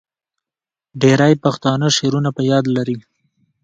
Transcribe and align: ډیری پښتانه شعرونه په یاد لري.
ډیری 1.01 1.33
پښتانه 1.43 1.87
شعرونه 1.97 2.29
په 2.37 2.41
یاد 2.51 2.65
لري. 2.75 2.97